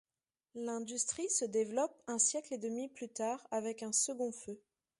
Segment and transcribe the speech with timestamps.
[0.55, 4.59] L'industrie se développe un siècle et demi plus tard avec un second feu.